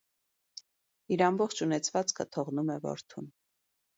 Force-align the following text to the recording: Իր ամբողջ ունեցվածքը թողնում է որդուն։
Իր 1.15 1.23
ամբողջ 1.25 1.61
ունեցվածքը 1.67 2.27
թողնում 2.37 2.75
է 2.77 2.81
որդուն։ 2.89 3.29